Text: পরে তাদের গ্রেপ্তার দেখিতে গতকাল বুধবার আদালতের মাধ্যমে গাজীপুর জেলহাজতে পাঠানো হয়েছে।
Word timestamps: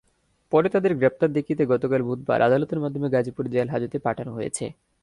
পরে 0.51 0.67
তাদের 0.69 0.93
গ্রেপ্তার 0.95 1.29
দেখিতে 1.33 1.63
গতকাল 1.65 2.01
বুধবার 2.01 2.39
আদালতের 2.41 2.79
মাধ্যমে 2.79 3.07
গাজীপুর 3.09 3.45
জেলহাজতে 3.47 3.97
পাঠানো 3.99 4.31
হয়েছে। 4.33 4.65